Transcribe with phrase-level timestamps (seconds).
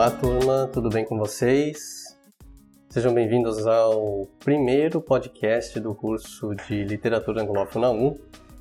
[0.00, 2.16] Olá, turma, tudo bem com vocês?
[2.88, 8.16] Sejam bem-vindos ao primeiro podcast do curso de Literatura Anglófona 1.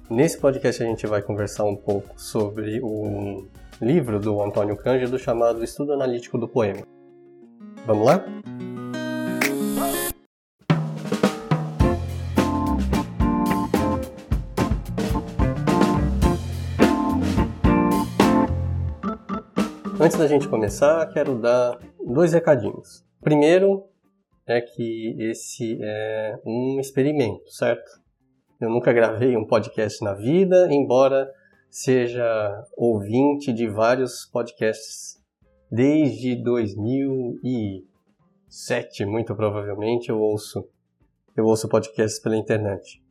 [0.10, 3.48] Nesse podcast a gente vai conversar um pouco sobre um
[3.82, 6.86] livro do Antônio Cândido chamado Estudo Analítico do Poema.
[7.86, 8.21] Vamos lá?
[20.02, 23.05] Antes da gente começar, quero dar dois recadinhos.
[23.21, 23.84] Primeiro
[24.48, 27.99] é que esse é um experimento, certo?
[28.62, 31.30] Eu nunca gravei um podcast na vida, embora
[31.70, 35.21] seja ouvinte de vários podcasts
[35.70, 40.66] desde 2007, muito provavelmente eu ouço
[41.35, 43.04] eu ouço podcasts pela internet.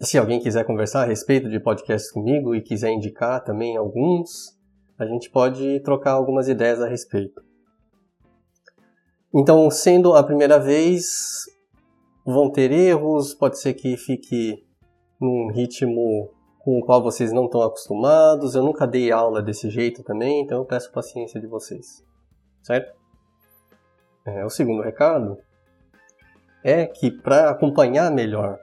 [0.00, 4.58] Se alguém quiser conversar a respeito de podcasts comigo e quiser indicar também alguns,
[5.00, 7.42] a gente pode trocar algumas ideias a respeito.
[9.34, 11.46] Então, sendo a primeira vez,
[12.22, 14.62] vão ter erros, pode ser que fique
[15.18, 18.54] num ritmo com o qual vocês não estão acostumados.
[18.54, 22.04] Eu nunca dei aula desse jeito também, então eu peço paciência de vocês,
[22.62, 22.94] certo?
[24.26, 25.38] É, o segundo recado
[26.62, 28.58] é que para acompanhar melhor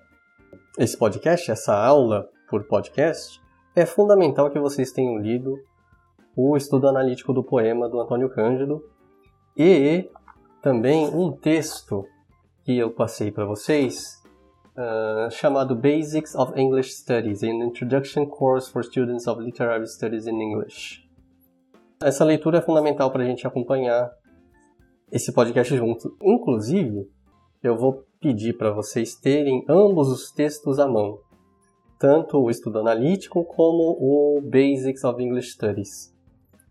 [0.77, 3.41] esse podcast, essa aula por podcast,
[3.75, 5.58] é fundamental que vocês tenham lido
[6.38, 8.80] o estudo analítico do poema do Antônio Cândido
[9.57, 10.07] e
[10.61, 12.05] também um texto
[12.63, 14.21] que eu passei para vocês
[14.77, 20.39] uh, chamado Basics of English Studies, an Introduction Course for Students of Literary Studies in
[20.39, 21.09] English.
[21.99, 24.11] Essa leitura é fundamental para a gente acompanhar
[25.11, 26.15] esse podcast junto.
[26.21, 27.09] Inclusive,
[27.63, 31.17] eu vou pedir para vocês terem ambos os textos à mão,
[31.97, 36.15] tanto o estudo analítico como o Basics of English Studies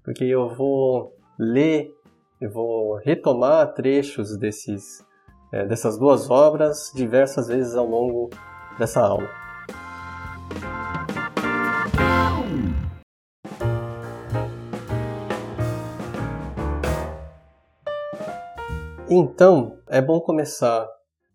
[0.07, 1.93] porque eu vou ler,
[2.41, 5.05] eu vou retomar trechos desses,
[5.53, 8.31] é, dessas duas obras diversas vezes ao longo
[8.79, 9.29] dessa aula.
[19.11, 20.89] Então, é bom começar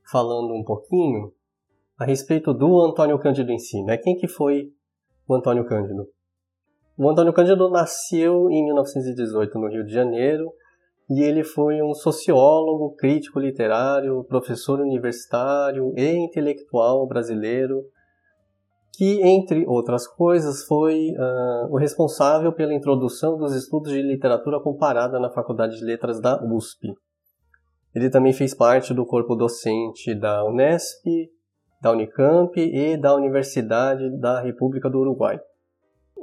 [0.10, 1.34] falando um pouquinho
[2.00, 3.98] a respeito do Antônio Cândido em si, né?
[3.98, 4.72] Quem que foi
[5.28, 6.08] o Antônio Cândido?
[7.03, 10.53] O Antônio Cândido nasceu em 1918 no Rio de Janeiro
[11.09, 17.81] e ele foi um sociólogo, crítico literário, professor universitário e intelectual brasileiro
[18.94, 25.19] que, entre outras coisas, foi uh, o responsável pela introdução dos estudos de literatura comparada
[25.19, 26.94] na Faculdade de Letras da USP.
[27.95, 31.03] Ele também fez parte do corpo docente da Unesp,
[31.81, 35.39] da Unicamp e da Universidade da República do Uruguai.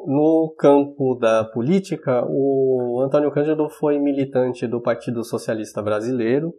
[0.06, 6.54] No campo da política, o Antônio Cândido foi militante do Partido Socialista Brasileiro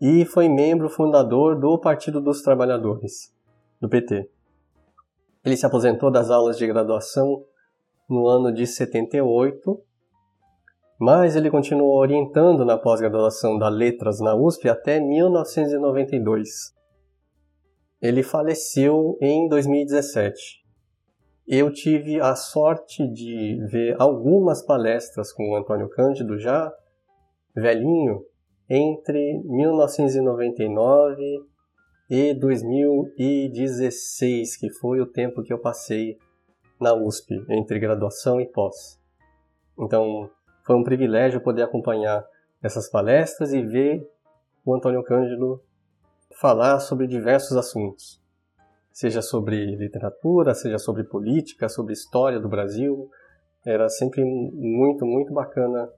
[0.00, 3.34] e foi membro fundador do Partido dos Trabalhadores,
[3.80, 4.30] do PT.
[5.44, 7.44] Ele se aposentou das aulas de graduação
[8.08, 9.82] no ano de 78,
[11.00, 16.48] mas ele continuou orientando na pós-graduação da Letras na USP até 1992.
[18.00, 20.60] Ele faleceu em 2017
[21.52, 26.72] eu tive a sorte de ver algumas palestras com o Antônio Cândido já
[27.52, 28.24] velhinho
[28.68, 31.44] entre 1999
[32.08, 36.20] e 2016, que foi o tempo que eu passei
[36.80, 39.02] na USP, entre graduação e pós.
[39.76, 40.30] Então,
[40.64, 42.24] foi um privilégio poder acompanhar
[42.62, 44.08] essas palestras e ver
[44.64, 45.60] o Antônio Cândido
[46.30, 48.19] falar sobre diversos assuntos
[48.92, 53.10] seja sobre literatura, seja sobre política, sobre história do Brasil.
[53.64, 55.88] Era sempre muito, muito bacana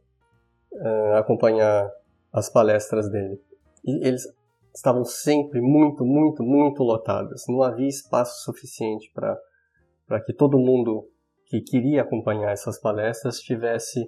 [0.72, 1.90] uh, acompanhar
[2.32, 3.40] as palestras dele.
[3.84, 4.26] E eles
[4.74, 7.44] estavam sempre muito, muito, muito lotadas.
[7.48, 11.08] Não havia espaço suficiente para que todo mundo
[11.46, 14.02] que queria acompanhar essas palestras tivesse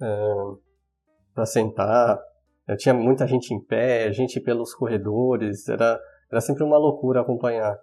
[0.00, 0.58] uh,
[1.34, 2.20] para sentar.
[2.68, 5.98] Eu tinha muita gente em pé, gente pelos corredores, era,
[6.30, 7.78] era sempre uma loucura acompanhar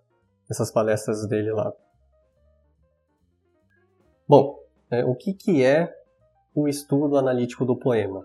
[0.49, 1.73] essas palestras dele lá.
[4.27, 4.59] Bom,
[4.91, 5.93] é, o que, que é
[6.55, 8.23] o estudo analítico do poema?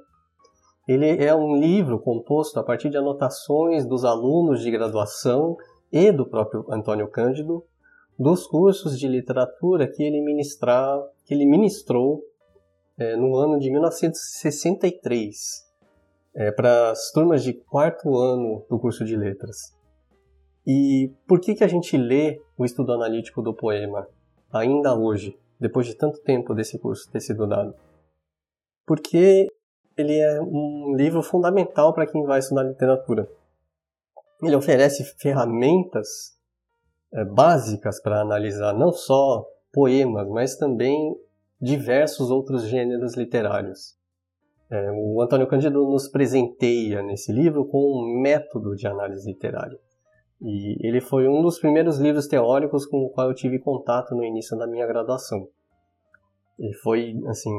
[0.87, 5.57] Ele é um livro composto a partir de anotações dos alunos de graduação
[5.91, 7.65] e do próprio Antônio Cândido
[8.19, 12.23] dos cursos de literatura que ele, ministrar, que ele ministrou
[12.99, 15.65] é, no ano de 1963
[16.35, 19.74] é, para as turmas de quarto ano do curso de letras.
[20.67, 24.09] E por que, que a gente lê o estudo analítico do poema
[24.53, 27.75] ainda hoje, depois de tanto tempo desse curso ter sido dado?
[28.87, 29.49] Porque
[29.97, 33.29] ele é um livro fundamental para quem vai estudar literatura.
[34.43, 36.37] Ele oferece ferramentas
[37.13, 41.17] é, básicas para analisar não só poemas, mas também
[41.61, 43.97] diversos outros gêneros literários.
[44.71, 49.79] É, o Antônio Cândido nos presenteia nesse livro com um método de análise literária.
[50.41, 54.25] E ele foi um dos primeiros livros teóricos com o qual eu tive contato no
[54.25, 55.49] início da minha graduação.
[56.59, 57.51] Ele foi, assim,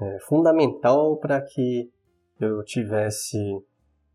[0.00, 1.90] é, fundamental para que
[2.40, 3.38] eu tivesse,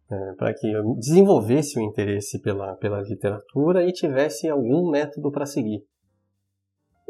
[0.10, 5.46] é, para que eu desenvolvesse o interesse pela, pela literatura e tivesse algum método para
[5.46, 5.86] seguir.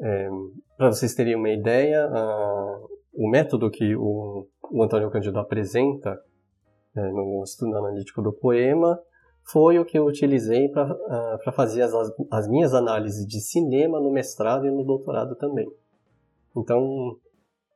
[0.02, 0.30] É,
[0.76, 2.80] para vocês terem uma ideia, a,
[3.14, 6.20] o método que o, o Antônio Cândido apresenta
[6.96, 9.00] é, no estudo analítico do poema
[9.44, 11.94] foi o que eu utilizei para uh, fazer as,
[12.32, 15.70] as minhas análises de cinema no mestrado e no doutorado também.
[16.56, 17.18] Então,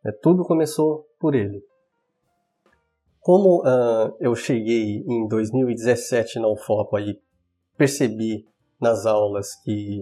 [0.06, 1.62] é, tudo começou por ele.
[3.20, 7.20] Como uh, eu cheguei em 2017 na UFOP e
[7.78, 8.48] percebi
[8.80, 10.02] nas aulas que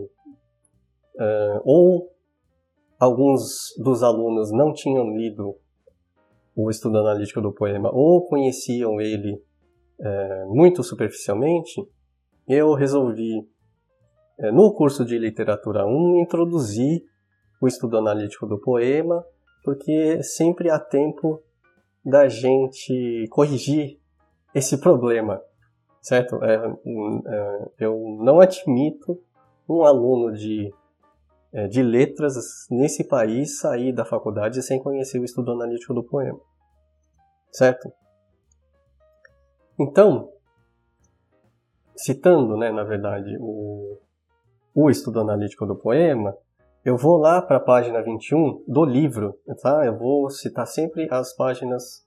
[1.16, 2.12] uh, ou
[3.00, 5.56] alguns dos alunos não tinham lido
[6.56, 9.42] o estudo analítico do poema ou conheciam ele
[10.00, 11.88] uh, muito superficialmente,
[12.48, 13.48] eu resolvi,
[14.54, 17.02] no curso de literatura 1, introduzir
[17.62, 19.26] o estudo analítico do poema
[19.66, 21.42] porque sempre há tempo
[22.06, 24.00] da gente corrigir
[24.54, 25.42] esse problema,
[26.00, 26.42] certo?
[26.44, 29.20] É, é, eu não admito
[29.68, 30.72] um aluno de,
[31.52, 32.36] é, de letras
[32.70, 36.40] nesse país sair da faculdade sem conhecer o estudo analítico do poema,
[37.52, 37.92] certo?
[39.80, 40.30] Então,
[41.95, 43.98] citando, né, na verdade, o,
[44.74, 46.36] o estudo analítico do poema,
[46.83, 49.86] eu vou lá para a página 21 do livro, tá?
[49.86, 52.06] Eu vou citar sempre as páginas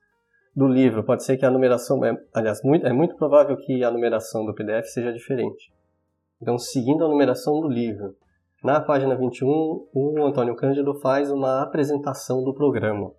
[0.55, 1.03] do livro.
[1.03, 4.55] Pode ser que a numeração, é, aliás, muito, é muito provável que a numeração do
[4.55, 5.73] PDF seja diferente.
[6.41, 8.17] Então, seguindo a numeração do livro,
[8.63, 13.13] na página 21, o Antônio Cândido faz uma apresentação do programa.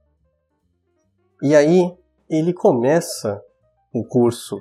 [1.42, 1.94] E aí,
[2.30, 3.42] ele começa
[3.94, 4.60] o curso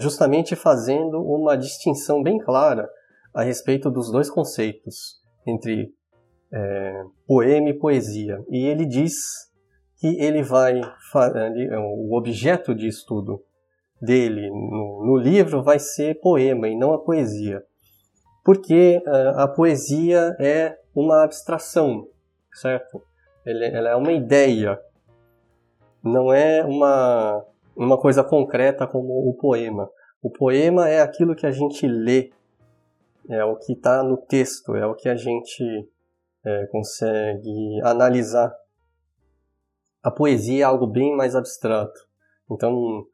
[0.00, 2.88] justamente fazendo uma distinção bem clara
[3.34, 5.92] a respeito dos dois conceitos entre
[6.52, 8.42] é, poema e poesia.
[8.48, 9.50] E ele diz
[9.98, 13.42] que ele vai é, o objeto de estudo
[14.00, 17.62] dele no, no, livro vai ser poema e não a poesia,
[18.42, 22.08] porque a, é, a poesia é uma abstração,
[22.54, 23.02] certo?
[23.44, 24.80] Ela é uma ideia,
[26.02, 27.44] não é uma
[27.84, 29.90] uma coisa concreta como o poema.
[30.22, 32.30] O poema é aquilo que a gente lê,
[33.28, 35.88] é o que está no texto, é o que a gente
[36.44, 38.54] é, consegue analisar.
[40.02, 42.06] A poesia é algo bem mais abstrato.
[42.50, 43.06] Então,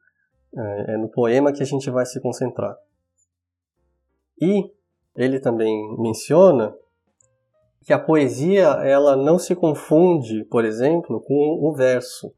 [0.55, 2.77] é, é no poema que a gente vai se concentrar.
[4.41, 4.69] E
[5.15, 6.75] ele também menciona
[7.85, 12.33] que a poesia ela não se confunde, por exemplo, com o verso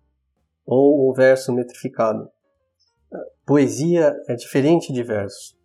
[0.69, 2.29] ou o verso metrificado.
[3.43, 5.57] Poesia é diferente de verso.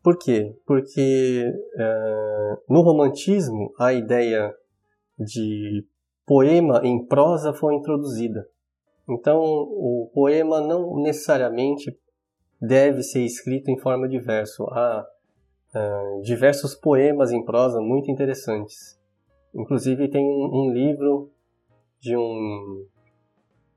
[0.00, 0.56] Por quê?
[0.64, 4.54] Porque é, no romantismo a ideia
[5.18, 5.84] de
[6.24, 8.48] poema em prosa foi introduzida.
[9.08, 11.96] Então o poema não necessariamente
[12.60, 14.64] deve ser escrito em forma de verso.
[14.66, 15.04] Há
[15.74, 19.00] é, diversos poemas em prosa muito interessantes.
[19.52, 21.32] Inclusive tem um livro
[22.00, 22.86] de um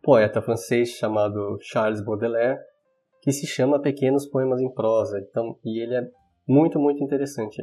[0.05, 2.59] poeta francês chamado Charles Baudelaire
[3.25, 5.19] que se chama Pequenos Poemas em Prosa.
[5.19, 6.07] Então, e ele é
[6.47, 7.59] muito, muito interessante.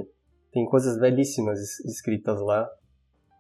[0.51, 2.69] Tem coisas belíssimas escritas lá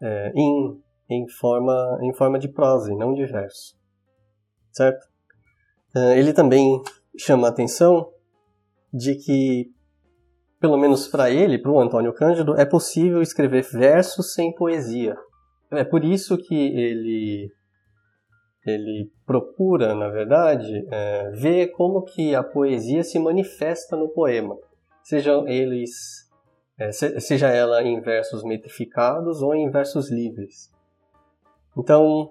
[0.00, 0.80] é, em,
[1.10, 3.76] em, forma, em forma de prosa e não de verso.
[4.70, 5.04] Certo?
[5.96, 6.80] É, ele também
[7.18, 8.08] chama a atenção
[8.94, 9.72] de que,
[10.60, 15.16] pelo menos para ele, para o Antônio Cândido, é possível escrever versos sem poesia.
[15.72, 17.50] É por isso que ele
[18.64, 24.56] ele procura, na verdade, é, ver como que a poesia se manifesta no poema,
[25.02, 26.30] sejam eles,
[26.78, 30.70] é, seja ela em versos metrificados ou em versos livres.
[31.76, 32.28] Então,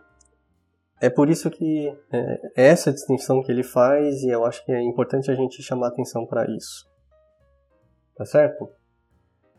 [1.02, 4.72] é por isso que é, é essa distinção que ele faz e eu acho que
[4.72, 6.90] é importante a gente chamar atenção para isso.
[8.16, 8.70] Tá certo?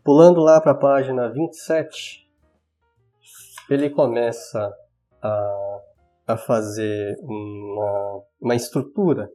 [0.05, 2.29] Pulando lá para a página 27,
[3.69, 4.73] ele começa
[5.21, 5.72] a
[6.26, 9.31] a fazer uma, uma estrutura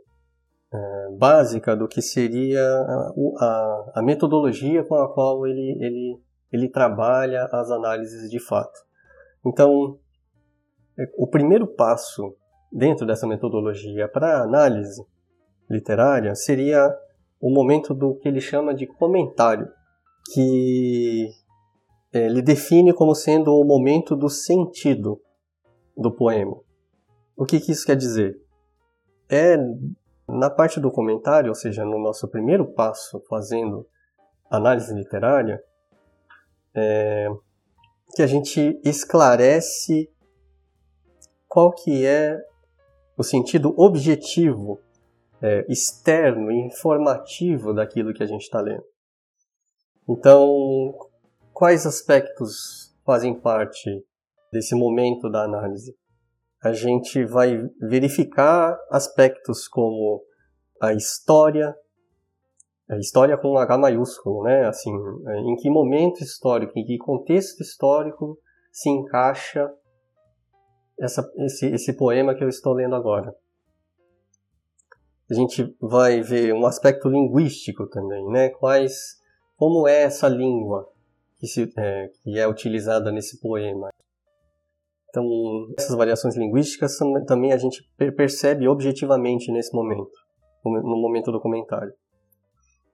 [0.73, 6.19] é, básica do que seria a, a, a, metodologia com a qual ele, ele,
[6.51, 8.79] ele trabalha as análises de fato.
[9.45, 9.97] Então,
[10.97, 12.35] é, o primeiro passo
[12.71, 15.05] dentro dessa metodologia para análise
[15.69, 16.93] literária seria
[17.39, 19.67] o momento do que ele chama de comentário,
[20.33, 21.29] que
[22.13, 25.21] é, ele define como sendo o momento do sentido
[25.95, 26.66] do poema.
[27.37, 28.41] O que, que isso quer dizer?
[29.29, 29.55] É
[30.27, 33.87] na parte do comentário, ou seja, no nosso primeiro passo fazendo
[34.49, 35.63] análise literária,
[36.73, 37.27] é,
[38.15, 40.09] que a gente esclarece
[41.47, 42.43] qual que é
[43.15, 44.81] o sentido objetivo,
[45.39, 48.83] é, externo e informativo daquilo que a gente está lendo.
[50.09, 50.91] Então,
[51.53, 54.03] quais aspectos fazem parte
[54.51, 55.95] desse momento da análise?
[56.67, 60.21] A gente vai verificar aspectos como
[60.81, 61.73] a história,
[62.89, 64.67] a história com H maiúsculo, né?
[64.67, 68.37] Assim, em que momento histórico, em que contexto histórico
[68.69, 69.73] se encaixa
[70.99, 73.33] essa, esse, esse poema que eu estou lendo agora.
[75.31, 78.49] A gente vai ver um aspecto linguístico também, né?
[78.49, 79.21] Quais,
[79.55, 80.91] como é essa língua
[81.39, 83.89] que, se, é, que é utilizada nesse poema?
[85.17, 86.95] Então, essas variações linguísticas
[87.25, 87.83] também a gente
[88.15, 90.11] percebe objetivamente nesse momento,
[90.63, 91.91] no momento do comentário.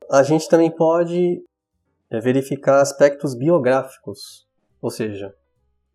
[0.09, 1.43] A gente também pode
[2.09, 4.47] é, verificar aspectos biográficos,
[4.81, 5.35] ou seja,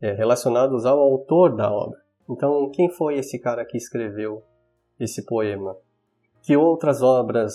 [0.03, 1.99] é, relacionados ao autor da obra.
[2.29, 4.43] Então, quem foi esse cara que escreveu
[5.01, 5.75] esse poema?
[6.43, 7.55] Que outras obras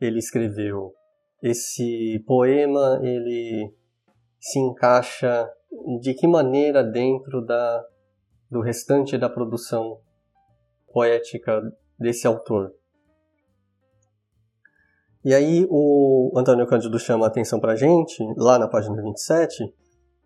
[0.00, 0.94] ele escreveu?
[1.42, 3.74] Esse poema ele
[4.40, 5.46] se encaixa
[6.00, 7.84] de que maneira dentro da
[8.50, 9.98] do restante da produção
[10.92, 11.60] poética
[11.98, 12.72] desse autor?
[15.24, 19.64] E aí o Antônio Cândido chama a atenção para a gente, lá na página 27,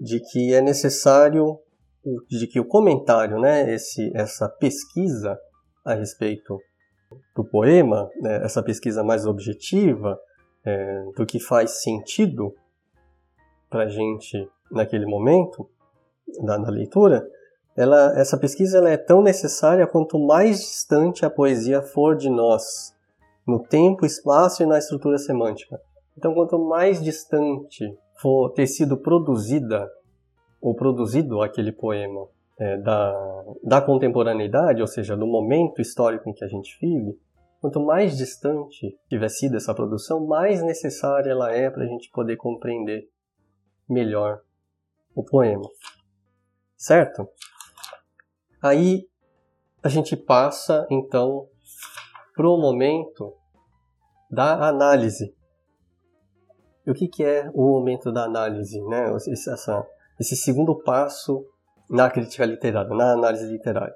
[0.01, 1.59] de que é necessário,
[2.29, 5.39] de que o comentário, né, esse, essa pesquisa
[5.85, 6.59] a respeito
[7.35, 10.19] do poema, né, essa pesquisa mais objetiva,
[10.65, 12.53] é, do que faz sentido
[13.71, 15.69] para a gente naquele momento
[16.43, 17.27] da, da leitura,
[17.77, 22.93] ela, essa pesquisa ela é tão necessária quanto mais distante a poesia for de nós,
[23.47, 25.81] no tempo, espaço e na estrutura semântica.
[26.17, 27.85] Então, quanto mais distante
[28.21, 29.89] for ter sido produzida
[30.61, 32.27] ou produzido aquele poema
[32.59, 37.17] é, da, da contemporaneidade, ou seja, do momento histórico em que a gente vive,
[37.61, 42.37] quanto mais distante tiver sido essa produção, mais necessária ela é para a gente poder
[42.37, 43.09] compreender
[43.89, 44.41] melhor
[45.15, 45.69] o poema.
[46.77, 47.29] Certo?
[48.63, 49.07] Aí
[49.83, 51.49] a gente passa então
[52.35, 53.35] para o momento
[54.31, 55.35] da análise.
[56.87, 58.81] E o que, que é o momento da análise?
[58.87, 59.15] Né?
[59.17, 59.87] Esse, essa,
[60.19, 61.45] esse segundo passo
[61.89, 63.95] na crítica literária, na análise literária.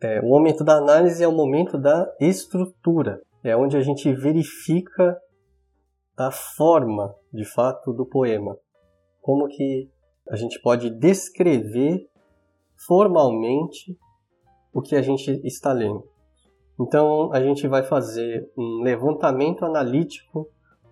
[0.00, 5.18] É, o momento da análise é o momento da estrutura, é onde a gente verifica
[6.16, 8.56] a forma, de fato, do poema.
[9.20, 9.90] Como que
[10.30, 12.08] a gente pode descrever
[12.86, 13.98] formalmente
[14.72, 16.04] o que a gente está lendo.
[16.80, 20.48] Então, a gente vai fazer um levantamento analítico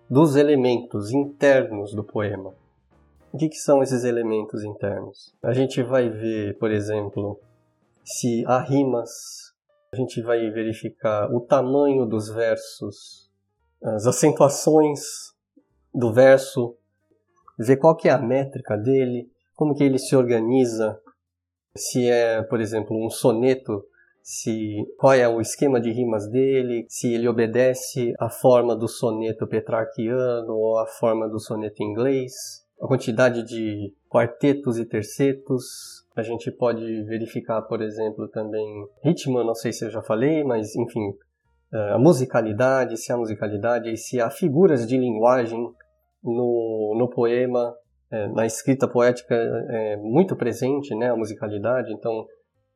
[0.09, 2.53] dos elementos internos do poema.
[3.31, 5.33] O que, que, são esses elementos internos?
[5.43, 7.39] A gente vai ver, por exemplo,
[8.03, 9.53] se há rimas,
[9.93, 13.29] a gente vai verificar o tamanho dos versos,
[13.81, 15.01] as acentuações
[15.93, 16.75] do verso,
[17.57, 20.99] ver qual que é a métrica dele, como que ele se organiza,
[21.75, 23.83] se é, por exemplo, um soneto,
[24.21, 29.47] se qual é o esquema de rimas dele, se ele obedece à forma do soneto
[29.47, 32.33] petrarquiano ou à forma do soneto inglês,
[32.81, 36.05] a quantidade de quartetos e tercetos.
[36.15, 40.75] A gente pode verificar, por exemplo, também ritmo, não sei se eu já falei, mas
[40.75, 41.13] enfim,
[41.71, 45.71] eh, a musicalidade, se há musicalidade e se há figuras de linguagem
[46.23, 47.75] no, no poema,
[48.11, 52.25] é, na escrita poética é muito presente né, a musicalidade, então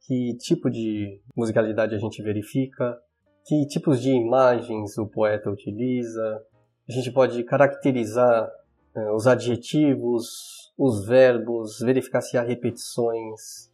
[0.01, 2.97] que tipo de musicalidade a gente verifica,
[3.45, 6.41] que tipos de imagens o poeta utiliza,
[6.87, 8.49] a gente pode caracterizar
[8.95, 13.71] é, os adjetivos, os verbos, verificar se há repetições,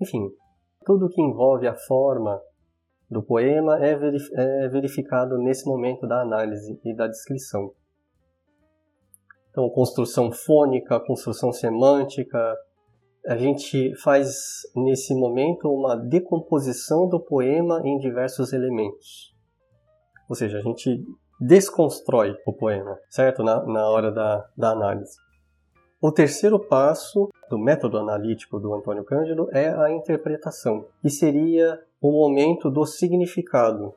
[0.00, 0.30] enfim,
[0.84, 2.40] tudo que envolve a forma
[3.10, 7.72] do poema é, é verificado nesse momento da análise e da descrição.
[9.56, 12.38] Então, construção fônica, construção semântica.
[13.26, 19.34] A gente faz nesse momento uma decomposição do poema em diversos elementos.
[20.28, 21.02] Ou seja, a gente
[21.40, 23.42] desconstrói o poema, certo?
[23.42, 25.16] Na, na hora da, da análise.
[26.02, 32.12] O terceiro passo do método analítico do Antônio Cândido é a interpretação, que seria o
[32.12, 33.94] momento do significado.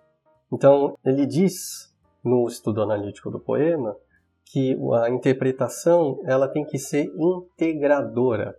[0.54, 3.98] Então, ele diz no estudo analítico do poema
[4.52, 8.56] que a interpretação ela tem que ser integradora.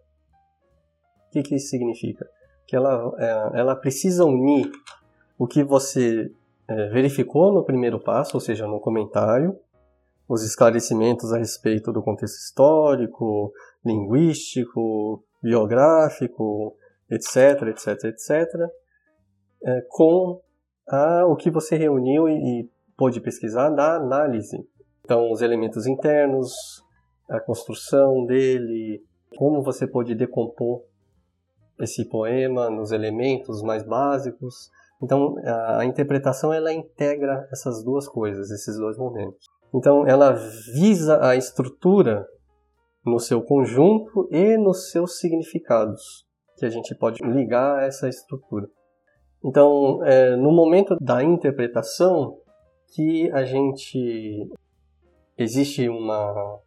[1.27, 2.29] O que, que isso significa?
[2.67, 4.71] Que ela, é, ela precisa unir
[5.37, 6.31] o que você
[6.69, 9.59] é, verificou no primeiro passo, ou seja, no comentário,
[10.29, 13.53] os esclarecimentos a respeito do contexto histórico,
[13.85, 16.77] linguístico, biográfico,
[17.11, 18.31] etc, etc, etc,
[19.65, 20.41] é, com
[20.89, 24.65] a, o que você reuniu e, e pôde pesquisar na análise.
[25.11, 26.53] Então, os elementos internos,
[27.29, 29.03] a construção dele,
[29.37, 30.85] como você pode decompor
[31.81, 34.71] esse poema nos elementos mais básicos.
[35.03, 39.49] Então, a, interpretação ela integra essas duas coisas, esses dois momentos.
[39.75, 40.31] Então, ela
[40.75, 42.25] visa a estrutura
[43.05, 46.25] no seu conjunto e nos seus significados,
[46.57, 48.69] que a gente pode ligar a essa estrutura.
[49.45, 52.37] Então, é, no momento da interpretação,
[52.95, 54.49] que a gente
[55.43, 56.61] existe uma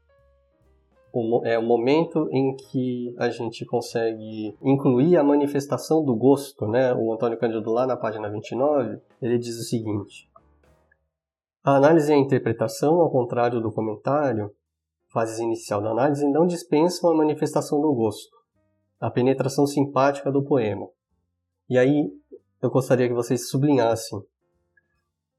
[1.13, 6.93] um, é um momento em que a gente consegue incluir a manifestação do gosto, né?
[6.93, 10.27] O Antônio Cândido lá na página 29, ele diz o seguinte:
[11.63, 14.51] A análise e a interpretação, ao contrário do comentário,
[15.11, 18.35] fases inicial da análise não dispensam a manifestação do gosto,
[18.99, 20.87] a penetração simpática do poema.
[21.69, 22.11] E aí
[22.59, 24.19] eu gostaria que vocês sublinhassem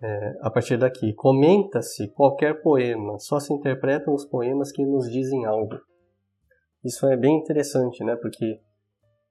[0.02, 1.12] é, a partir daqui.
[1.14, 5.76] Comenta-se qualquer poema, só se interpretam os poemas que nos dizem algo.
[6.84, 8.14] Isso é bem interessante, né?
[8.16, 8.60] Porque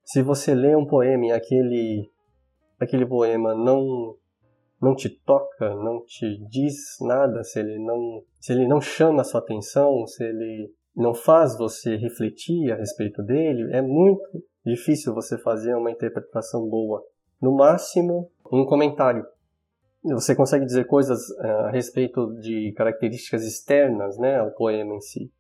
[0.04, 2.10] se você lê um poema e aquele,
[2.80, 4.18] aquele poema não
[4.84, 9.24] não te toca, não te diz nada, se ele não, se ele não chama a
[9.24, 15.38] sua atenção, se ele não faz você refletir a respeito dele, é muito difícil você
[15.38, 17.02] fazer uma interpretação boa.
[17.42, 19.26] No máximo, um comentário.
[20.04, 25.32] Você consegue dizer coisas eh, a respeito de características externas, né, ao poema em si.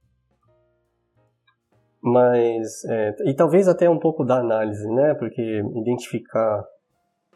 [2.01, 5.41] Mas, é, e talvez até um pouco da análise, né, porque
[5.75, 6.65] identificar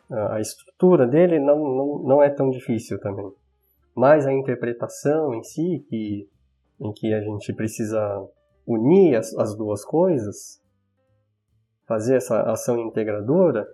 [0.10, 3.30] a estrutura dele não, não, não é tão difícil também.
[3.96, 6.30] Mas a interpretação em si, que,
[6.80, 8.00] em que a gente precisa
[8.66, 10.62] unir as, as duas coisas,
[11.88, 13.68] fazer essa ação integradora,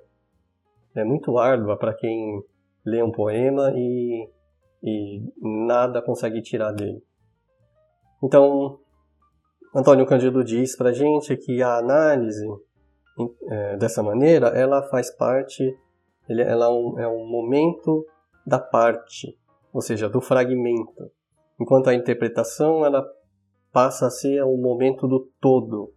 [0.96, 2.44] é muito árdua para quem
[2.86, 4.30] lê um poema e,
[4.84, 7.02] e nada consegue tirar dele.
[8.24, 8.80] Então,
[9.76, 12.48] Antônio Cândido diz para gente que a análise
[13.50, 15.78] é, dessa maneira ela faz parte
[16.30, 18.06] ela é um, é um momento
[18.46, 19.38] da parte,
[19.74, 21.12] ou seja, do fragmento.
[21.60, 23.06] Enquanto a interpretação ela
[23.72, 25.93] passa a ser o momento do todo,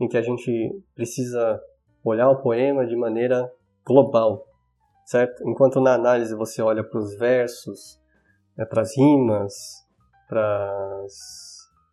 [0.00, 1.60] em que a gente precisa
[2.04, 3.50] olhar o poema de maneira
[3.84, 4.46] global,
[5.04, 5.46] certo?
[5.48, 8.00] Enquanto na análise você olha para os versos,
[8.56, 9.54] né, para as rimas,
[10.28, 11.12] para as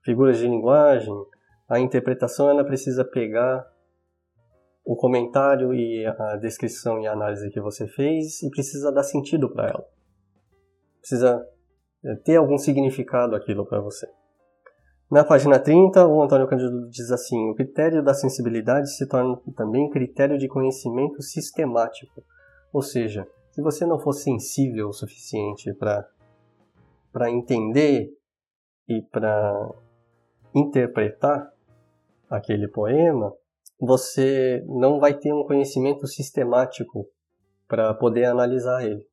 [0.03, 1.13] figuras de linguagem,
[1.69, 3.65] a interpretação ela precisa pegar
[4.83, 9.49] o comentário e a descrição e a análise que você fez e precisa dar sentido
[9.51, 9.85] para ela.
[10.99, 11.45] Precisa
[12.03, 14.07] é, ter algum significado aquilo para você.
[15.09, 19.89] Na página 30, o Antônio Cândido diz assim: o critério da sensibilidade se torna também
[19.89, 22.23] critério de conhecimento sistemático.
[22.73, 28.09] Ou seja, se você não for sensível o suficiente para entender
[28.87, 29.69] e para
[30.53, 31.51] interpretar
[32.29, 33.33] aquele poema,
[33.79, 37.07] você não vai ter um conhecimento sistemático
[37.67, 39.05] para poder analisar ele.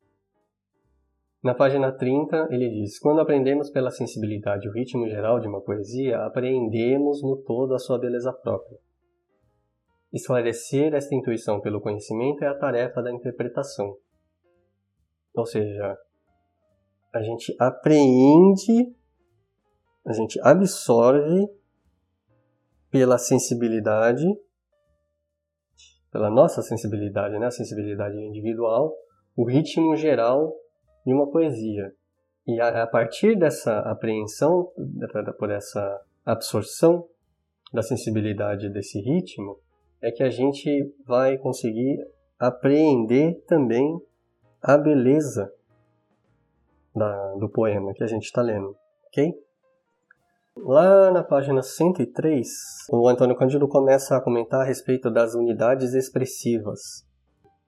[1.42, 6.18] Na página 30, ele diz: Quando aprendemos pela sensibilidade o ritmo geral de uma poesia,
[6.25, 8.79] apreendemos no todo a sua beleza própria.
[10.12, 13.97] Esclarecer esta intuição pelo conhecimento é a tarefa da interpretação.
[15.35, 15.99] Ou seja,
[17.12, 18.94] a gente apreende,
[20.07, 21.49] a gente absorve
[22.90, 24.27] pela sensibilidade
[26.11, 28.94] pela nossa sensibilidade, né, a sensibilidade individual,
[29.37, 30.55] o ritmo geral
[31.05, 31.92] de uma poesia.
[32.47, 34.73] E a, a partir dessa apreensão,
[35.38, 37.07] por essa absorção
[37.73, 39.59] da sensibilidade desse ritmo,
[40.01, 41.99] é que a gente vai conseguir
[42.39, 44.01] apreender também
[44.63, 45.53] a beleza
[46.95, 49.33] da, do poema que a gente está lendo, ok?
[50.57, 52.49] Lá na página 103,
[52.91, 57.07] o Antônio Cândido começa a comentar a respeito das unidades expressivas.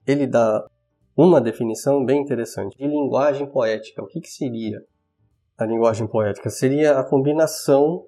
[0.06, 0.66] Ele dá
[1.16, 4.02] uma definição bem interessante de linguagem poética.
[4.02, 4.82] O que, que seria
[5.56, 6.50] a linguagem poética?
[6.50, 8.04] Seria a combinação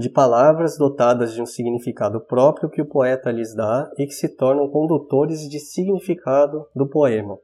[0.00, 4.34] de palavras dotadas de um significado próprio que o poeta lhes dá e que se
[4.34, 7.38] tornam condutores de significado do poema.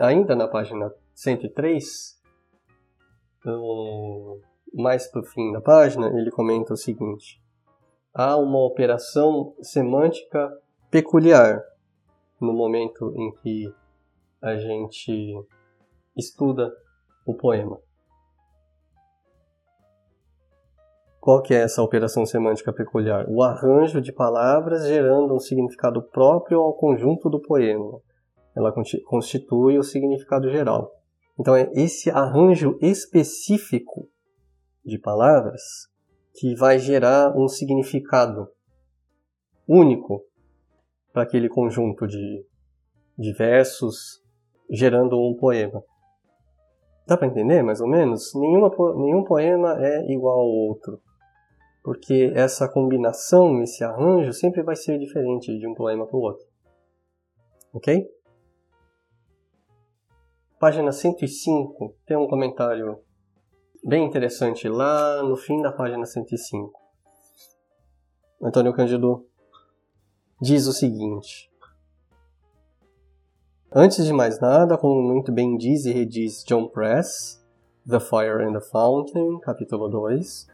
[0.00, 2.18] Ainda na página 103,
[4.72, 7.42] mais para o fim da página, ele comenta o seguinte:
[8.14, 10.50] há uma operação semântica
[10.90, 11.62] peculiar
[12.40, 13.70] no momento em que
[14.40, 15.44] a gente
[16.16, 16.72] estuda
[17.26, 17.78] o poema.
[21.20, 23.26] Qual que é essa operação semântica peculiar?
[23.28, 28.00] O arranjo de palavras gerando um significado próprio ao conjunto do poema.
[28.56, 28.72] Ela
[29.04, 30.90] constitui o significado geral.
[31.38, 34.08] Então é esse arranjo específico
[34.82, 35.60] de palavras
[36.34, 38.48] que vai gerar um significado
[39.68, 40.24] único
[41.12, 42.46] para aquele conjunto de,
[43.18, 44.22] de versos,
[44.70, 45.84] gerando um poema.
[47.06, 48.32] Dá para entender, mais ou menos?
[48.34, 51.00] Nenhuma, nenhum poema é igual ao outro,
[51.82, 56.46] porque essa combinação, esse arranjo, sempre vai ser diferente de um poema para o outro.
[57.72, 58.06] Ok?
[60.58, 63.00] Página 105 tem um comentário
[63.82, 66.78] bem interessante lá no fim da página 105.
[68.42, 69.26] Antônio Cândido
[70.40, 71.50] diz o seguinte:
[73.72, 77.42] Antes de mais nada, como muito bem diz e rediz John Press,
[77.88, 80.46] The Fire and the Fountain, capítulo 2,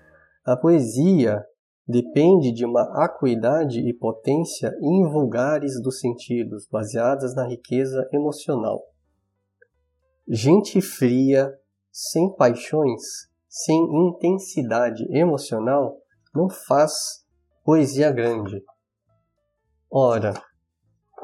[0.47, 1.45] a poesia
[1.89, 8.81] depende de uma acuidade e potência invulgares dos sentidos, baseadas na riqueza emocional.
[10.29, 11.53] Gente fria,
[11.91, 13.03] sem paixões,
[13.49, 13.77] sem
[14.09, 15.97] intensidade emocional,
[16.33, 17.25] não faz
[17.65, 18.63] poesia grande.
[19.91, 20.33] Ora,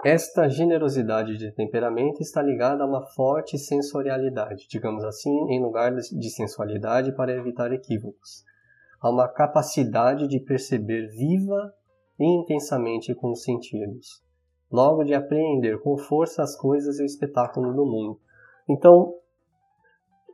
[0.04, 6.30] esta generosidade de temperamento está ligada a uma forte sensorialidade, digamos assim, em lugar de
[6.30, 8.44] sensualidade para evitar equívocos.
[9.02, 11.74] A uma capacidade de perceber viva
[12.18, 14.22] e intensamente com os sentidos.
[14.70, 18.20] Logo de apreender com força as coisas e o espetáculo do mundo.
[18.68, 19.14] Então,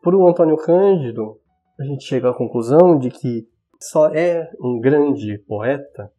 [0.03, 1.41] por o Antônio Cândido,
[1.81, 3.49] a gente chega à conclusão de que
[3.81, 6.13] só é um grande poeta,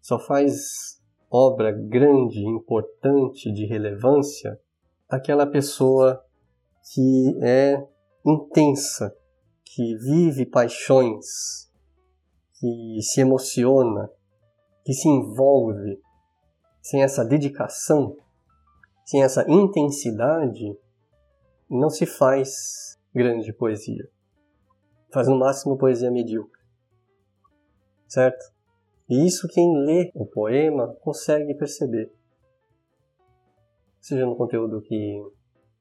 [0.00, 4.58] só faz obra grande, importante, de relevância,
[5.08, 6.22] aquela pessoa
[6.94, 7.82] que é
[8.24, 9.14] intensa,
[9.64, 11.65] que vive paixões,
[12.58, 14.10] que se emociona,
[14.84, 16.00] que se envolve.
[16.80, 18.16] Sem essa dedicação,
[19.04, 20.78] sem essa intensidade,
[21.68, 24.08] não se faz grande poesia.
[25.12, 26.62] Faz no máximo poesia medíocre.
[28.06, 28.44] Certo?
[29.08, 32.12] E isso quem lê o poema consegue perceber.
[34.00, 35.20] Seja no conteúdo que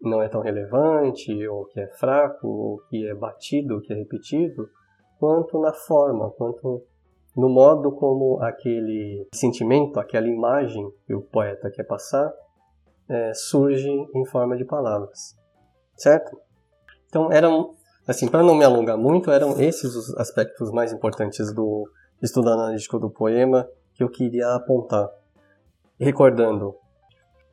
[0.02, 3.96] não é tão relevante, ou que é fraco, ou que é batido, ou que é
[3.96, 4.70] repetido,
[5.20, 6.84] quanto na forma, quanto
[7.36, 12.34] no modo como aquele sentimento, aquela imagem que o poeta quer passar,
[13.10, 15.38] é, surge em forma de palavras.
[15.98, 16.40] Certo?
[17.08, 17.76] Então, eram,
[18.08, 21.90] assim, para não me alongar muito, eram esses os aspectos mais importantes do
[22.22, 25.10] estudo analítico do poema que eu queria apontar.
[26.00, 26.76] Recordando,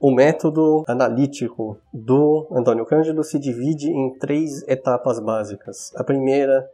[0.01, 5.93] o método analítico do Antônio Cândido se divide em três etapas básicas.
[5.95, 6.69] A primeira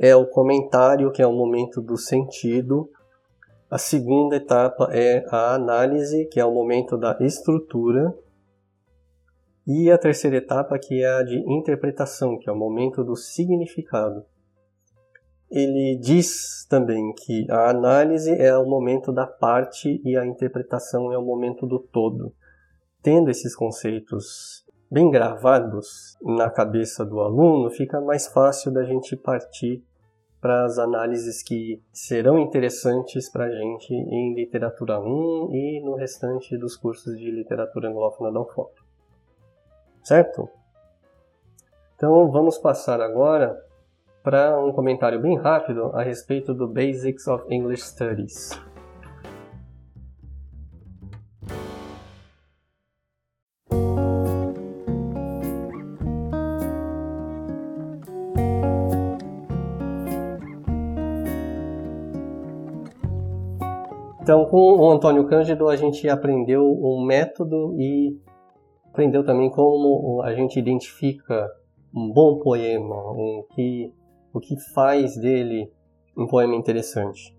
[0.00, 2.90] é o comentário, que é o momento do sentido.
[3.70, 8.12] A segunda etapa é a análise, que é o momento da estrutura.
[9.66, 14.24] E a terceira etapa, que é a de interpretação, que é o momento do significado
[15.50, 21.18] ele diz também que a análise é o momento da parte e a interpretação é
[21.18, 22.32] o momento do todo.
[23.02, 29.84] Tendo esses conceitos bem gravados na cabeça do aluno, fica mais fácil da gente partir
[30.40, 36.56] para as análises que serão interessantes para a gente em Literatura 1 e no restante
[36.56, 38.72] dos cursos de Literatura Anglófona da UFOP.
[40.02, 40.48] Certo?
[41.94, 43.54] Então vamos passar agora
[44.22, 48.69] para um comentário bem rápido a respeito do Basics of English Studies.
[65.00, 68.20] Antônio Cândido, a gente aprendeu um método e
[68.90, 71.50] aprendeu também como a gente identifica
[71.96, 73.90] um bom poema, um que
[74.30, 75.72] o que faz dele
[76.14, 77.34] um poema interessante.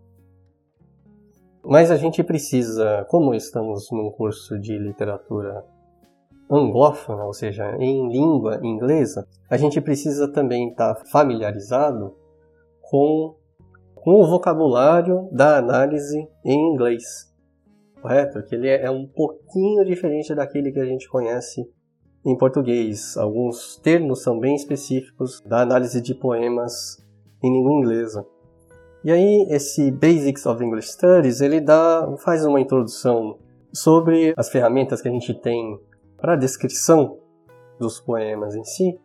[1.63, 5.63] Mas a gente precisa, como estamos num curso de literatura
[6.49, 12.15] anglófona, ou seja, em língua inglesa, a gente precisa também estar familiarizado
[12.81, 13.35] com
[13.93, 17.30] com o vocabulário da análise em inglês.
[18.01, 18.41] Correto?
[18.43, 21.61] Que ele é um pouquinho diferente daquele que a gente conhece
[22.25, 23.15] em português.
[23.17, 26.97] Alguns termos são bem específicos da análise de poemas
[27.43, 28.25] em língua inglesa.
[29.03, 33.39] E aí esse Basics of English Studies, ele dá, faz uma introdução
[33.73, 35.79] sobre as ferramentas que a gente tem
[36.17, 37.17] para a descrição
[37.79, 38.99] dos poemas em si,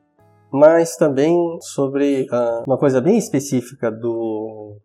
[0.53, 4.77] mas também sobre uh, uma coisa bem específica do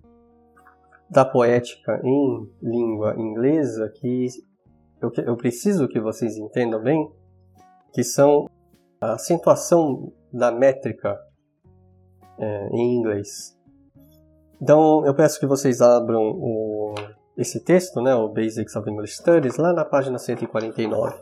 [1.12, 4.28] da poética em língua inglesa que
[5.02, 7.12] eu, eu preciso que vocês entendam bem,
[7.94, 8.48] que são
[9.02, 11.20] a acentuação da métrica
[12.40, 13.60] é, em inglês.
[14.62, 16.96] Então, eu peço que vocês abram o,
[17.36, 21.20] esse texto, né, o Basics of English Studies, lá na página 149.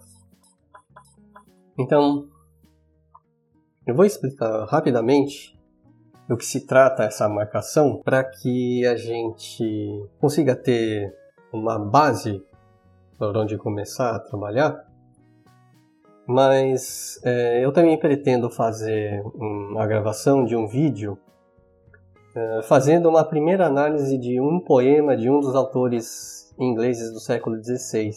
[1.79, 2.27] Então,
[3.87, 5.58] eu vou explicar rapidamente
[6.29, 11.11] do que se trata essa marcação para que a gente consiga ter
[11.51, 12.45] uma base
[13.17, 14.85] por onde começar a trabalhar.
[16.27, 21.17] Mas é, eu também pretendo fazer uma gravação de um vídeo
[22.35, 27.57] é, fazendo uma primeira análise de um poema de um dos autores ingleses do século
[27.57, 28.11] XVI.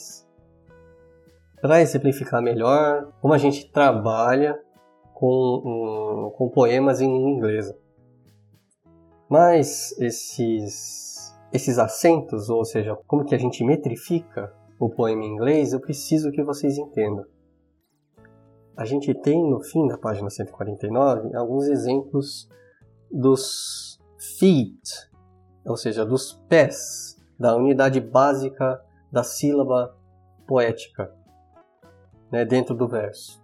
[1.63, 4.61] Para exemplificar melhor como a gente trabalha
[5.15, 7.82] com, um, com poemas em língua inglesa.
[9.33, 15.73] Mas esses, esses acentos, ou seja, como que a gente metrifica o poema em inglês,
[15.73, 17.25] eu preciso que vocês entendam.
[18.77, 22.47] A gente tem no fim da página 149 alguns exemplos
[23.11, 23.99] dos
[24.39, 24.83] feet,
[25.65, 29.97] ou seja, dos pés da unidade básica da sílaba
[30.47, 31.11] poética
[32.31, 33.43] né, dentro do verso.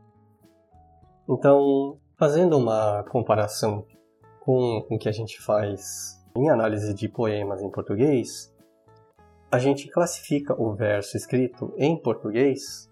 [1.27, 3.87] Então, fazendo uma comparação
[4.49, 8.51] com o que a gente faz em análise de poemas em português,
[9.53, 12.91] a gente classifica o verso escrito em português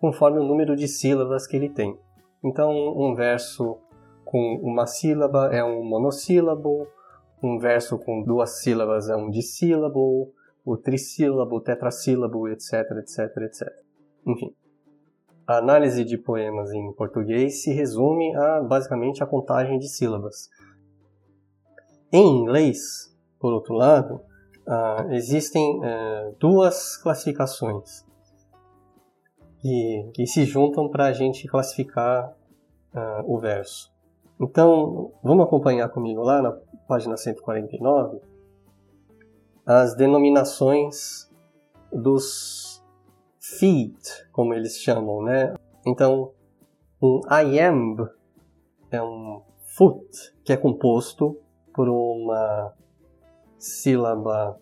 [0.00, 1.96] conforme o número de sílabas que ele tem.
[2.44, 3.78] Então, um verso
[4.24, 6.88] com uma sílaba é um monossílabo,
[7.40, 10.32] um verso com duas sílabas é um dissílabo,
[10.64, 13.68] o trissílabo, o tetrassílabo, etc, etc, etc.
[14.26, 14.52] Enfim,
[15.46, 20.48] a análise de poemas em português se resume a basicamente a contagem de sílabas.
[22.16, 24.22] Em inglês, por outro lado,
[24.66, 28.06] uh, existem uh, duas classificações
[29.58, 32.34] que, que se juntam para a gente classificar
[32.94, 33.94] uh, o verso.
[34.40, 36.52] Então, vamos acompanhar comigo lá na
[36.88, 38.22] página 149,
[39.66, 41.30] as denominações
[41.92, 42.82] dos
[43.38, 45.54] feet, como eles chamam, né?
[45.86, 46.32] Então,
[46.98, 48.08] um iamb
[48.90, 51.42] é um foot, que é composto
[51.76, 52.72] por uma
[53.58, 54.58] sílaba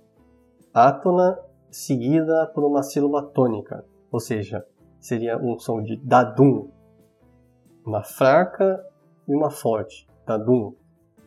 [0.74, 1.38] átona
[1.70, 4.66] seguida por uma sílaba tônica, ou seja,
[5.00, 6.70] seria um som de dadum,
[7.86, 8.84] uma fraca
[9.28, 10.74] e uma forte, dadum.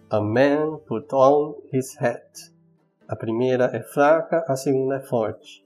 [0.10, 2.54] A man put on his hat.
[3.10, 5.66] A primeira é fraca, a segunda é forte.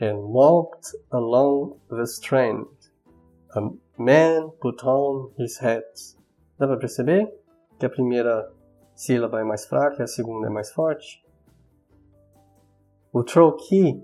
[0.00, 2.66] And walked along the strand.
[3.54, 3.60] A
[3.98, 5.84] man put on his hat.
[6.58, 7.30] Dá para perceber
[7.78, 8.50] que a primeira
[8.96, 11.24] sílaba é mais fraca e a segunda é mais forte?
[13.12, 14.02] O troquee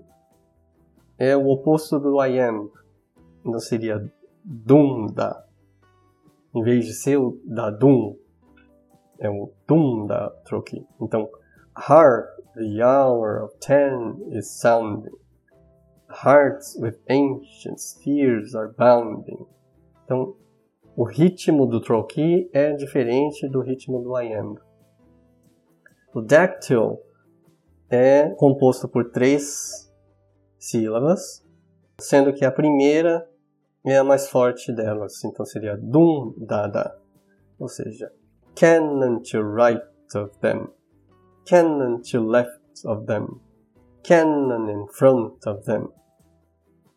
[1.17, 2.71] é o oposto do I am.
[3.45, 4.09] Então seria
[4.43, 5.45] dunda.
[6.55, 8.15] Em vez de ser o da dum,
[9.19, 10.85] é o tum da troquee.
[11.01, 11.29] Então,
[11.75, 15.15] hark, the hour of ten is sounding.
[16.09, 19.47] Hearts with ancient spheres are bounding.
[20.05, 20.35] Então,
[20.95, 24.59] o ritmo do troquee é diferente do ritmo do iamb.
[26.13, 27.01] O dactyl
[27.89, 29.91] é composto por três
[30.59, 31.43] sílabas,
[31.99, 33.27] sendo que a primeira
[33.83, 36.97] é a mais forte delas, então seria dum dada,
[37.59, 38.13] ou seja,
[38.55, 39.83] cannon to right
[40.15, 40.69] of them,
[41.45, 43.41] cannon to left of them,
[44.03, 45.89] cannon in front of them.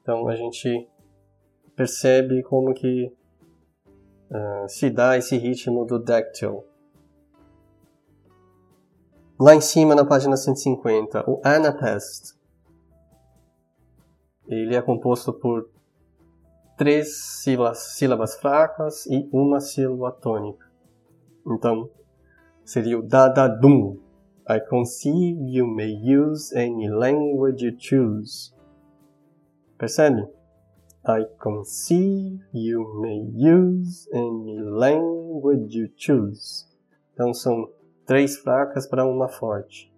[0.02, 0.88] Então a gente
[1.74, 3.12] percebe como que
[4.30, 6.64] uh, se dá esse ritmo do dactyl.
[9.38, 12.34] Lá em cima, na página 150, o Anapest.
[14.48, 15.68] Ele é composto por
[16.78, 20.64] três sílabas, sílabas fracas e uma sílaba tônica.
[21.46, 21.90] Então,
[22.64, 23.98] seria o dadadum.
[24.48, 28.54] I conceive you may use any language you choose.
[29.76, 30.26] Percebe?
[31.04, 36.64] I conceive you may use any language you choose.
[37.12, 37.70] Então são
[38.06, 39.92] três fracas para uma forte.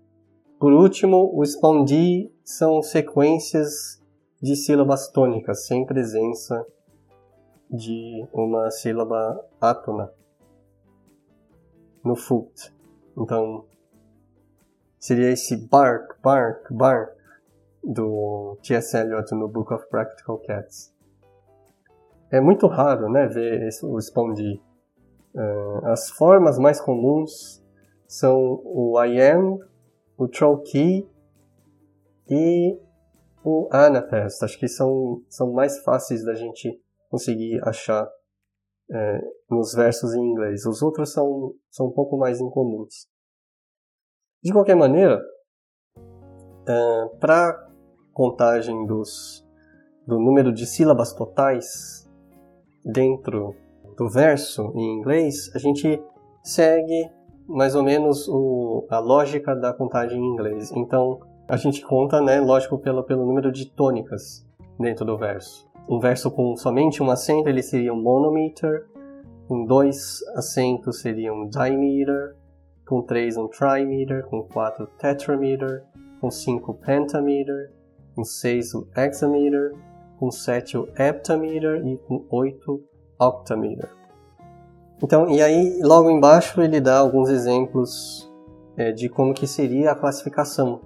[0.59, 4.03] por último, o spondi são sequências
[4.43, 6.67] de sílabas tônicas, sem presença
[7.71, 10.11] de uma sílaba átona
[12.03, 12.75] no foot.
[13.17, 13.65] Então,
[14.99, 17.17] seria esse bark, bark, bark
[17.85, 18.97] do T.S.
[18.97, 20.93] Eliot no Book of Practical Cats.
[22.31, 24.61] É muito raro, né, ver o spondi.
[25.35, 27.63] Uh, as formas mais comuns
[28.09, 29.59] são o I am,
[30.17, 31.07] o trochee
[32.29, 32.81] e
[33.45, 34.43] o anapest.
[34.43, 38.09] Acho que são, são mais fáceis da gente conseguir achar
[38.91, 40.65] é, nos versos em inglês.
[40.65, 43.07] Os outros são, são um pouco mais incomuns.
[44.43, 45.21] De qualquer maneira,
[46.67, 47.69] é, para
[48.15, 49.47] contagem dos,
[50.07, 52.09] do número de sílabas totais
[52.85, 53.55] dentro
[53.97, 56.03] do verso em inglês, a gente
[56.43, 57.11] segue
[57.49, 60.71] mais ou menos o, a lógica da contagem em inglês.
[60.73, 64.47] Então, a gente conta, né, lógico, pelo, pelo número de tônicas
[64.79, 65.67] dentro do verso.
[65.89, 68.87] Um verso com somente um acento, ele seria um monometer.
[69.49, 72.37] Com dois acentos, seria um dimeter.
[72.87, 74.27] Com três, um trimeter.
[74.27, 75.83] Com quatro, tetrameter.
[76.21, 77.73] Com cinco, pentameter.
[78.15, 79.73] Com seis, o hexameter.
[80.19, 81.87] Com sete, o heptameter.
[81.87, 82.85] E com oito,
[83.19, 83.98] octameter.
[85.03, 88.31] Então, e aí, logo embaixo, ele dá alguns exemplos
[88.77, 90.81] é, de como que seria a classificação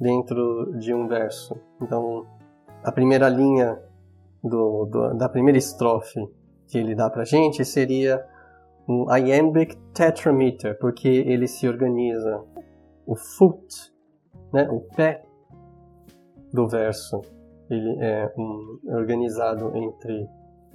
[0.00, 1.56] dentro de um verso.
[1.80, 2.26] Então,
[2.82, 3.78] a primeira linha
[4.42, 6.20] do, do, da primeira estrofe
[6.68, 8.24] que ele dá pra gente seria
[8.88, 12.42] um iambic tetrameter, porque ele se organiza
[13.06, 13.92] o foot,
[14.52, 15.24] né, o pé
[16.52, 17.20] do verso,
[17.70, 20.28] ele é um, organizado entre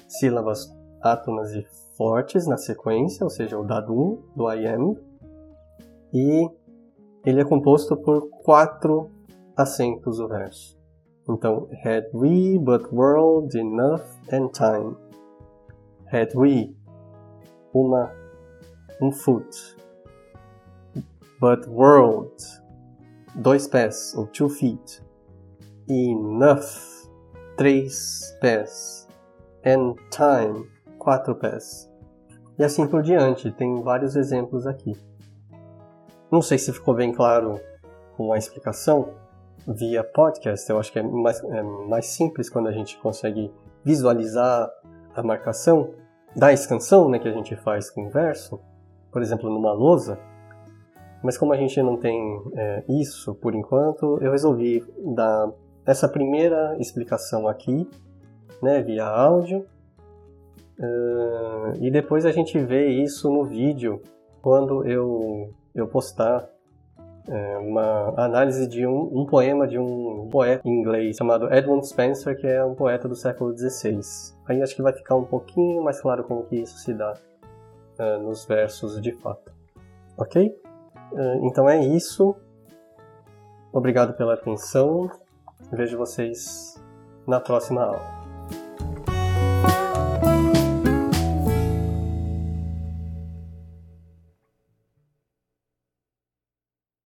[0.07, 0.67] sílabas
[1.01, 1.65] átonas e
[1.99, 4.97] fortes na sequência, ou seja, o dado 1 do iamb,
[6.13, 6.49] e
[7.25, 9.11] ele é composto por quatro
[9.57, 10.79] acentos o verso.
[11.27, 14.95] Então, had we but world enough and time.
[16.09, 16.73] Had we
[17.73, 18.09] uma
[19.01, 19.77] um foot.
[21.41, 22.33] But world
[23.35, 25.03] dois pés ou two feet.
[25.89, 27.09] Enough
[27.57, 29.05] três pés.
[29.65, 30.65] And time
[30.97, 31.88] quatro pés.
[32.59, 34.91] E assim por diante, tem vários exemplos aqui.
[36.29, 37.55] Não sei se ficou bem claro
[38.17, 39.13] com a explicação,
[39.65, 43.49] via podcast, eu acho que é mais, é mais simples quando a gente consegue
[43.83, 44.69] visualizar
[45.15, 45.93] a marcação
[46.35, 48.59] da extensão né, que a gente faz com o verso,
[49.09, 50.19] por exemplo, numa lousa.
[51.23, 54.83] Mas como a gente não tem é, isso por enquanto, eu resolvi
[55.15, 55.49] dar
[55.85, 57.89] essa primeira explicação aqui,
[58.61, 59.65] né, via áudio,
[61.81, 64.01] e depois a gente vê isso no vídeo
[64.41, 66.49] quando eu, eu postar
[67.29, 72.47] é uma análise de um, um, poema de um poeta inglês chamado Edmund Spenser, que
[72.47, 73.99] é um poeta do século XVI.
[74.47, 77.13] Aí acho que vai ficar um pouquinho mais claro como que isso se dá
[77.99, 79.51] uh, nos versos de fato.
[80.17, 80.59] Ok?
[81.11, 82.35] Uh, então é isso.
[83.71, 85.07] Obrigado pela atenção.
[85.71, 86.83] Vejo vocês
[87.27, 88.18] na próxima aula.